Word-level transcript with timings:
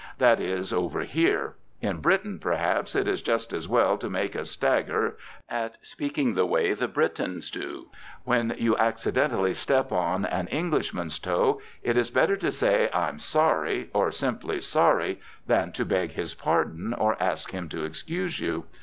That 0.17 0.39
is, 0.39 0.73
over 0.73 1.01
here. 1.01 1.57
In 1.79 1.97
Britain, 1.99 2.39
perhaps, 2.39 2.95
it 2.95 3.07
is 3.07 3.21
just 3.21 3.53
as 3.53 3.67
well 3.67 3.99
to 3.99 4.09
make 4.09 4.33
a 4.33 4.45
stagger 4.45 5.15
at 5.47 5.77
speaking 5.83 6.33
the 6.33 6.47
way 6.47 6.73
the 6.73 6.87
Britains 6.87 7.51
do. 7.51 7.91
When 8.23 8.55
you 8.57 8.75
accidently 8.77 9.53
step 9.53 9.91
on 9.91 10.25
an 10.25 10.47
Englishman's 10.47 11.19
toe, 11.19 11.61
it 11.83 11.97
is 11.97 12.09
better 12.09 12.35
to 12.37 12.51
say 12.51 12.89
"I'm 12.91 13.19
sorry!" 13.19 13.91
or 13.93 14.09
simply 14.11 14.59
"sorry," 14.59 15.19
than 15.45 15.71
to 15.73 15.85
beg 15.85 16.13
his 16.13 16.33
pardon 16.33 16.95
or 16.95 17.15
ask 17.21 17.51
him 17.51 17.69
to 17.69 17.83
excuse 17.85 18.39
you. 18.39 18.65